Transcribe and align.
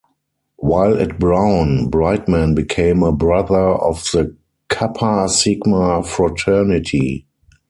While 0.57 0.99
at 0.99 1.19
Brown, 1.19 1.87
Brightman 1.91 2.55
became 2.55 3.03
a 3.03 3.11
brother 3.11 3.59
of 3.75 4.01
the 4.11 4.35
Kappa 4.67 5.29
Sigma 5.29 6.01
Fraternity. 6.01 7.27